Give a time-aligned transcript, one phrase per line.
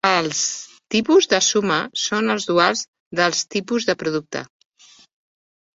[0.09, 0.37] Els
[0.95, 2.83] tipus de suma són els duals
[3.21, 4.45] dels tipus de producte.